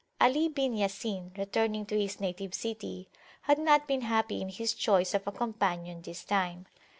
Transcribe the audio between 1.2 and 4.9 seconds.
returning to his native city, had not been happy in his